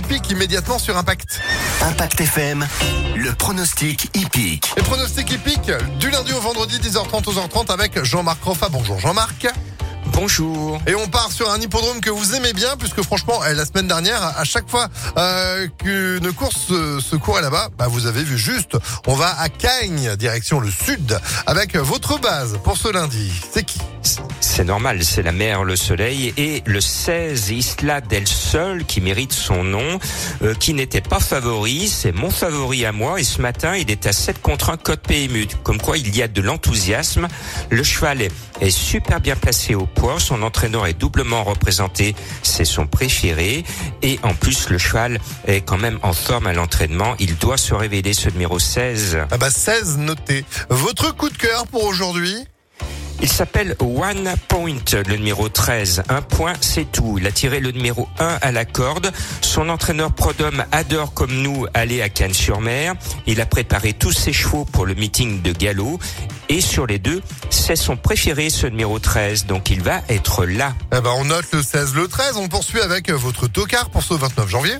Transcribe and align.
hippique 0.00 0.30
immédiatement 0.30 0.78
sur 0.78 0.96
Impact. 0.96 1.40
Impact 1.82 2.20
FM, 2.22 2.66
le 3.16 3.32
pronostic 3.32 4.08
hippique. 4.16 4.72
Les 4.76 4.82
pronostics 4.82 5.30
hippiques 5.30 5.70
du 5.98 6.08
lundi 6.10 6.32
au 6.32 6.40
vendredi 6.40 6.78
10h30 6.78 7.22
12h30 7.24 7.70
avec 7.70 8.02
Jean-Marc 8.02 8.42
Roffa. 8.42 8.70
Bonjour 8.70 8.98
Jean-Marc. 8.98 9.46
Bonjour. 10.12 10.80
Et 10.86 10.94
on 10.94 11.06
part 11.08 11.30
sur 11.30 11.50
un 11.50 11.60
hippodrome 11.60 12.00
que 12.00 12.10
vous 12.10 12.34
aimez 12.34 12.52
bien, 12.52 12.76
puisque 12.78 13.02
franchement, 13.02 13.40
eh, 13.48 13.54
la 13.54 13.64
semaine 13.64 13.86
dernière, 13.86 14.22
à 14.22 14.44
chaque 14.44 14.68
fois 14.68 14.88
euh, 15.16 15.66
qu'une 15.78 16.32
course 16.32 16.68
se 17.00 17.16
courait 17.16 17.42
là-bas, 17.42 17.68
bah, 17.78 17.86
vous 17.88 18.06
avez 18.06 18.22
vu 18.22 18.36
juste, 18.36 18.76
on 19.06 19.14
va 19.14 19.38
à 19.38 19.48
Cagnes, 19.48 20.16
direction 20.16 20.60
le 20.60 20.70
sud, 20.70 21.18
avec 21.46 21.76
votre 21.76 22.18
base 22.18 22.58
pour 22.64 22.76
ce 22.76 22.88
lundi. 22.88 23.32
C'est 23.52 23.64
qui 23.64 23.78
C'est 24.40 24.64
normal, 24.64 25.04
c'est 25.04 25.22
la 25.22 25.32
mer, 25.32 25.64
le 25.64 25.76
soleil 25.76 26.32
et 26.36 26.62
le 26.66 26.80
16 26.80 27.50
Isla 27.50 28.00
del 28.00 28.26
Sol 28.26 28.84
qui 28.84 29.00
mérite 29.00 29.32
son 29.32 29.64
nom, 29.64 29.98
euh, 30.42 30.54
qui 30.54 30.74
n'était 30.74 31.00
pas 31.00 31.20
favori, 31.20 31.88
c'est 31.88 32.12
mon 32.12 32.30
favori 32.30 32.84
à 32.84 32.92
moi 32.92 33.20
et 33.20 33.24
ce 33.24 33.40
matin 33.40 33.76
il 33.76 33.90
est 33.90 34.06
à 34.06 34.12
7 34.12 34.40
contre 34.40 34.70
1 34.70 34.76
code 34.76 35.00
PMU, 35.00 35.46
comme 35.62 35.80
quoi 35.80 35.98
il 35.98 36.14
y 36.16 36.22
a 36.22 36.28
de 36.28 36.40
l'enthousiasme. 36.40 37.28
Le 37.70 37.82
cheval 37.82 38.22
est, 38.22 38.32
est 38.60 38.70
super 38.70 39.20
bien 39.20 39.36
placé 39.36 39.74
au 39.74 39.86
son 40.18 40.42
entraîneur 40.42 40.86
est 40.86 40.94
doublement 40.94 41.44
représenté, 41.44 42.14
c'est 42.42 42.64
son 42.64 42.86
préféré. 42.86 43.64
Et 44.02 44.18
en 44.22 44.34
plus 44.34 44.70
le 44.70 44.78
cheval 44.78 45.18
est 45.46 45.60
quand 45.60 45.78
même 45.78 45.98
en 46.02 46.12
forme 46.12 46.46
à 46.46 46.52
l'entraînement, 46.52 47.14
il 47.18 47.36
doit 47.36 47.58
se 47.58 47.74
révéler 47.74 48.12
ce 48.12 48.30
numéro 48.30 48.58
16. 48.58 49.18
Ah 49.30 49.38
bah 49.38 49.50
16 49.50 49.98
noté. 49.98 50.44
Votre 50.68 51.14
coup 51.14 51.28
de 51.28 51.36
cœur 51.36 51.66
pour 51.66 51.84
aujourd'hui? 51.84 52.46
Il 53.22 53.28
s'appelle 53.28 53.76
One 53.80 54.34
Point, 54.48 55.02
le 55.06 55.16
numéro 55.16 55.48
13. 55.48 56.04
Un 56.08 56.22
point, 56.22 56.54
c'est 56.62 56.90
tout. 56.90 57.18
Il 57.18 57.26
a 57.26 57.32
tiré 57.32 57.60
le 57.60 57.70
numéro 57.70 58.08
1 58.18 58.38
à 58.40 58.50
la 58.50 58.64
corde. 58.64 59.12
Son 59.42 59.68
entraîneur 59.68 60.12
Prodhomme 60.12 60.64
adore, 60.72 61.12
comme 61.12 61.32
nous, 61.32 61.66
aller 61.74 62.00
à 62.00 62.08
Cannes-sur-Mer. 62.08 62.94
Il 63.26 63.42
a 63.42 63.46
préparé 63.46 63.92
tous 63.92 64.12
ses 64.12 64.32
chevaux 64.32 64.64
pour 64.64 64.86
le 64.86 64.94
meeting 64.94 65.42
de 65.42 65.52
galop. 65.52 65.98
Et 66.48 66.62
sur 66.62 66.86
les 66.86 66.98
deux, 66.98 67.20
c'est 67.50 67.76
son 67.76 67.96
préféré, 67.96 68.48
ce 68.48 68.66
numéro 68.66 68.98
13. 68.98 69.44
Donc 69.44 69.68
il 69.70 69.82
va 69.82 70.00
être 70.08 70.46
là. 70.46 70.74
Eh 70.96 71.00
ben 71.00 71.12
on 71.16 71.26
note 71.26 71.46
le 71.52 71.62
16, 71.62 71.94
le 71.94 72.08
13. 72.08 72.36
On 72.38 72.48
poursuit 72.48 72.80
avec 72.80 73.10
votre 73.10 73.48
tocard 73.48 73.90
pour 73.90 74.02
ce 74.02 74.14
29 74.14 74.48
janvier. 74.48 74.74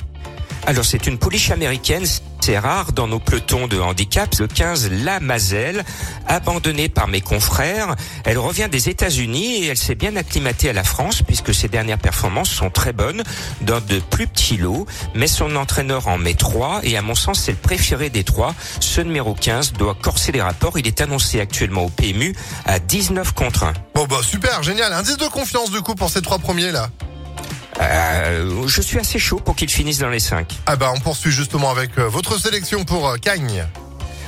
Alors 0.71 0.85
c'est 0.85 1.09
une 1.09 1.19
pouliche 1.19 1.51
américaine, 1.51 2.05
c'est 2.41 2.57
rare 2.57 2.93
dans 2.93 3.09
nos 3.09 3.19
pelotons 3.19 3.67
de 3.67 3.81
handicap. 3.81 4.33
Le 4.39 4.47
15, 4.47 4.89
la 5.03 5.19
Mazelle, 5.19 5.85
abandonnée 6.29 6.89
par 6.89 7.09
mes 7.09 7.21
confrères. 7.21 7.97
Elle 8.25 8.39
revient 8.39 8.69
des 8.71 8.89
États-Unis 8.89 9.65
et 9.65 9.67
elle 9.67 9.77
s'est 9.77 9.97
bien 9.97 10.15
acclimatée 10.15 10.71
à 10.71 10.73
la 10.73 10.85
France 10.85 11.23
puisque 11.23 11.53
ses 11.53 11.67
dernières 11.67 11.99
performances 11.99 12.51
sont 12.51 12.71
très 12.71 12.93
bonnes 12.93 13.25
dans 13.63 13.81
de 13.81 13.99
plus 13.99 14.29
petits 14.29 14.59
lots. 14.59 14.87
Mais 15.17 15.27
son 15.27 15.57
entraîneur 15.57 16.07
en 16.07 16.19
met 16.19 16.35
trois 16.35 16.79
et 16.85 16.97
à 16.97 17.03
mon 17.03 17.17
sens 17.17 17.41
c'est 17.41 17.51
le 17.51 17.59
préféré 17.59 18.09
des 18.09 18.23
trois. 18.23 18.55
Ce 18.79 19.01
numéro 19.01 19.35
15 19.35 19.73
doit 19.73 19.97
corser 20.01 20.31
les 20.31 20.41
rapports. 20.41 20.79
Il 20.79 20.87
est 20.87 21.01
annoncé 21.01 21.41
actuellement 21.41 21.87
au 21.87 21.89
PMU 21.89 22.33
à 22.65 22.79
19 22.79 23.33
contre 23.33 23.65
1. 23.65 23.73
Bon 23.97 24.07
bah 24.07 24.21
super, 24.23 24.63
génial. 24.63 24.93
Indice 24.93 25.17
de 25.17 25.27
confiance 25.27 25.73
du 25.73 25.81
coup 25.81 25.97
pour 25.97 26.11
ces 26.11 26.23
trois 26.23 26.39
premiers 26.39 26.71
là. 26.71 26.91
Euh, 27.81 28.67
je 28.67 28.83
suis 28.83 28.99
assez 28.99 29.19
chaud 29.19 29.41
pour 29.45 29.57
qu'il 29.57 29.71
finisse 29.71 29.99
dans 29.99 30.09
les 30.09 30.21
5. 30.21 30.47
Ah 30.67 30.77
bah 30.77 30.93
on 30.95 31.01
poursuit 31.01 31.33
justement 31.33 31.71
avec 31.71 31.99
euh, 31.99 32.09
votre 32.09 32.39
sélection 32.39 32.85
pour 32.85 33.09
euh, 33.09 33.17
Cagnes. 33.17 33.67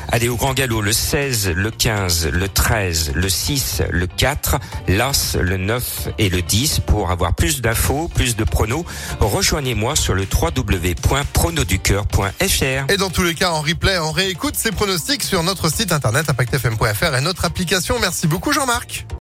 Allez 0.08 0.28
au 0.28 0.34
grand 0.36 0.52
galop, 0.52 0.82
le 0.82 0.92
16, 0.92 1.52
le 1.54 1.70
15, 1.70 2.28
le 2.28 2.48
13, 2.48 3.12
le 3.14 3.28
6, 3.30 3.82
le 3.88 4.06
4, 4.06 4.58
l'As, 4.88 5.38
le 5.40 5.56
9 5.56 6.08
et 6.18 6.28
le 6.28 6.42
10. 6.42 6.80
Pour 6.80 7.10
avoir 7.10 7.34
plus 7.34 7.62
d'infos, 7.62 8.10
plus 8.14 8.36
de 8.36 8.44
pronos, 8.44 8.84
rejoignez-moi 9.20 9.96
sur 9.96 10.12
le 10.14 10.26
www.pronoducœur.fr. 10.30 12.92
Et 12.92 12.98
dans 12.98 13.08
tous 13.08 13.22
les 13.22 13.34
cas, 13.34 13.52
en 13.52 13.62
replay, 13.62 13.98
on 13.98 14.12
réécoute 14.12 14.54
ces 14.54 14.70
pronostics 14.70 15.22
sur 15.22 15.42
notre 15.42 15.72
site 15.72 15.92
internet 15.92 16.28
impactfm.fr 16.28 17.16
et 17.16 17.22
notre 17.22 17.46
application. 17.46 17.98
Merci 17.98 18.26
beaucoup 18.26 18.52
Jean-Marc. 18.52 19.06